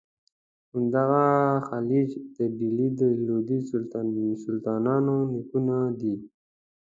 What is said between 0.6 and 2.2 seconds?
همدغه خلج